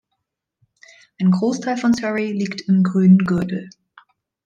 Ein 1.19 1.29
Großteil 1.29 1.77
von 1.77 1.93
Surrey 1.93 2.31
liegt 2.31 2.61
im 2.61 2.81
Grünen 2.81 3.19
Gürtel. 3.19 3.69